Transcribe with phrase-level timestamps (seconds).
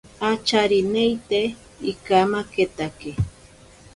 [0.29, 1.41] Acharineite
[1.91, 3.11] ikamaketake.